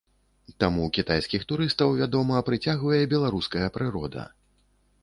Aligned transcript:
Таму 0.63 0.87
кітайскіх 0.97 1.45
турыстаў, 1.51 1.93
вядома, 2.01 2.43
прыцягвае 2.49 3.01
беларуская 3.13 3.67
прырода. 3.79 4.27